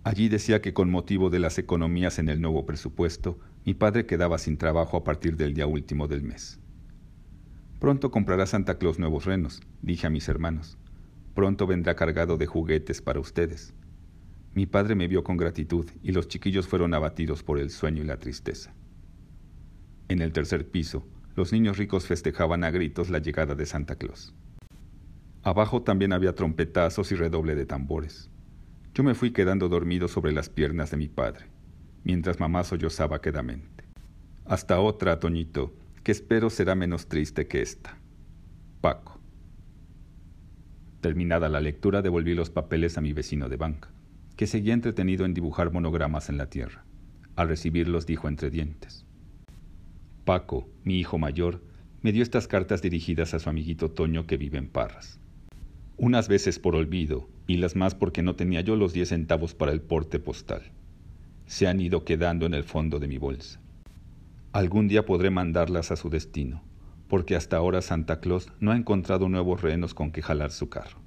Allí 0.03 0.31
decía 0.31 0.63
que 0.63 0.73
con 0.73 0.91
motivo 0.91 1.29
de 1.29 1.41
las 1.41 1.59
economías 1.59 2.19
en 2.19 2.31
el 2.31 2.41
nuevo 2.41 2.65
presupuesto, 2.65 3.39
mi 3.67 3.75
padre 3.75 4.07
quedaba 4.07 4.39
sin 4.39 4.57
trabajo 4.57 4.97
a 4.97 5.05
partir 5.05 5.37
del 5.37 5.53
día 5.53 5.67
último 5.67 6.09
del 6.09 6.23
mes. 6.23 6.59
Pronto 7.81 8.11
comprará 8.11 8.47
Santa 8.47 8.79
Claus 8.79 8.99
nuevos 8.99 9.27
renos, 9.27 9.61
dije 9.83 10.07
a 10.07 10.11
mis 10.11 10.27
hermanos. 10.31 10.79
Pronto 11.35 11.67
vendrá 11.67 11.95
cargado 11.97 12.39
de 12.39 12.47
juguetes 12.47 13.03
para 13.03 13.21
ustedes. 13.21 13.75
Mi 14.55 14.67
padre 14.67 14.95
me 14.95 15.09
vio 15.09 15.25
con 15.25 15.37
gratitud 15.37 15.87
y 16.03 16.13
los 16.13 16.29
chiquillos 16.29 16.69
fueron 16.69 16.95
abatidos 16.95 17.43
por 17.43 17.59
el 17.59 17.71
sueño 17.71 18.03
y 18.03 18.07
la 18.07 18.19
tristeza. 18.19 18.73
En 20.09 20.21
el 20.23 20.33
tercer 20.33 20.71
piso, 20.71 21.07
los 21.35 21.53
niños 21.53 21.77
ricos 21.77 22.07
festejaban 22.07 22.63
a 22.63 22.71
gritos 22.71 23.11
la 23.11 23.19
llegada 23.19 23.57
de 23.57 23.67
Santa 23.67 23.97
Claus. 23.97 24.33
Abajo 25.43 25.83
también 25.83 26.13
había 26.13 26.35
trompetazos 26.35 27.11
y 27.11 27.17
redoble 27.17 27.55
de 27.57 27.67
tambores. 27.67 28.31
Yo 28.95 29.03
me 29.03 29.15
fui 29.15 29.33
quedando 29.33 29.69
dormido 29.69 30.07
sobre 30.07 30.33
las 30.33 30.49
piernas 30.49 30.93
de 30.93 30.99
mi 30.99 31.09
padre, 31.09 31.47
mientras 32.05 32.39
mamá 32.39 32.63
sollozaba 32.63 33.21
quedamente. 33.21 33.85
Hasta 34.45 34.79
otra, 34.79 35.19
Toñito, 35.19 35.75
que 36.05 36.13
espero 36.13 36.49
será 36.49 36.77
menos 36.77 37.09
triste 37.09 37.49
que 37.49 37.61
esta. 37.61 37.99
Paco. 38.81 39.19
Terminada 41.01 41.49
la 41.49 41.61
lectura, 41.61 42.03
devolví 42.03 42.35
los 42.35 42.51
papeles 42.51 42.97
a 42.97 43.01
mi 43.01 43.13
vecino 43.13 43.49
de 43.49 43.57
banca, 43.57 43.91
que 44.37 44.47
seguía 44.47 44.75
entretenido 44.75 45.25
en 45.25 45.35
dibujar 45.35 45.73
monogramas 45.73 46.29
en 46.29 46.39
la 46.39 46.51
tierra. 46.51 46.85
Al 47.37 47.49
recibirlos 47.49 48.07
dijo 48.07 48.29
entre 48.29 48.51
dientes. 48.51 49.05
Paco, 50.25 50.69
mi 50.85 50.99
hijo 50.99 51.19
mayor, 51.19 51.63
me 52.03 52.13
dio 52.13 52.23
estas 52.23 52.49
cartas 52.49 52.83
dirigidas 52.83 53.35
a 53.35 53.39
su 53.39 53.49
amiguito 53.49 53.91
Toño 53.91 54.27
que 54.27 54.37
vive 54.37 54.59
en 54.59 54.69
Parras. 54.69 55.21
Unas 55.97 56.29
veces 56.29 56.59
por 56.59 56.75
olvido, 56.75 57.29
y 57.47 57.59
las 57.59 57.77
más 57.77 57.95
porque 57.95 58.23
no 58.23 58.35
tenía 58.35 58.61
yo 58.61 58.77
los 58.77 58.93
diez 58.93 59.11
centavos 59.11 59.55
para 59.55 59.73
el 59.73 59.81
porte 59.81 60.19
postal. 60.19 60.63
Se 61.47 61.67
han 61.67 61.81
ido 61.81 62.05
quedando 62.05 62.47
en 62.47 62.55
el 62.55 62.65
fondo 62.65 62.99
de 62.99 63.09
mi 63.09 63.19
bolsa. 63.19 63.61
Algún 64.53 64.89
día 64.89 65.05
podré 65.05 65.31
mandarlas 65.31 65.91
a 65.91 65.97
su 65.97 66.11
destino, 66.11 66.63
porque 67.09 67.37
hasta 67.37 67.57
ahora 67.57 67.83
Santa 67.83 68.21
Claus 68.21 68.51
no 68.61 68.73
ha 68.73 68.77
encontrado 68.77 69.29
nuevos 69.29 69.63
renos 69.63 69.95
con 69.95 70.11
que 70.11 70.23
jalar 70.23 70.51
su 70.51 70.69
carro. 70.69 70.99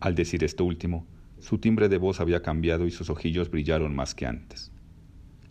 Al 0.00 0.14
decir 0.14 0.44
esto 0.44 0.64
último, 0.64 1.06
su 1.38 1.58
timbre 1.58 1.88
de 1.88 1.98
voz 1.98 2.20
había 2.20 2.42
cambiado 2.42 2.86
y 2.86 2.90
sus 2.90 3.10
ojillos 3.10 3.50
brillaron 3.50 3.94
más 3.94 4.14
que 4.14 4.26
antes. 4.26 4.72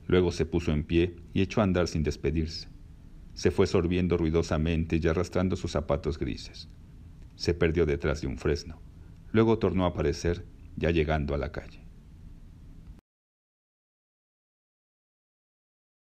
Luego 0.07 0.31
se 0.31 0.45
puso 0.45 0.71
en 0.71 0.83
pie 0.83 1.15
y 1.33 1.41
echó 1.41 1.61
a 1.61 1.63
andar 1.63 1.87
sin 1.87 2.03
despedirse. 2.03 2.67
Se 3.33 3.51
fue 3.51 3.67
sorbiendo 3.67 4.17
ruidosamente 4.17 4.99
y 5.01 5.07
arrastrando 5.07 5.55
sus 5.55 5.71
zapatos 5.71 6.17
grises. 6.17 6.69
Se 7.35 7.53
perdió 7.53 7.85
detrás 7.85 8.21
de 8.21 8.27
un 8.27 8.37
fresno. 8.37 8.81
Luego 9.31 9.59
tornó 9.59 9.85
a 9.85 9.89
aparecer, 9.89 10.45
ya 10.75 10.91
llegando 10.91 11.33
a 11.33 11.37
la 11.37 11.51
calle. 11.51 11.84